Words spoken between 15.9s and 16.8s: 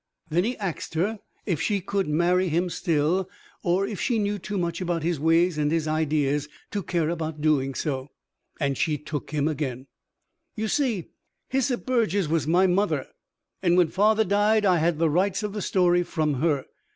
from her.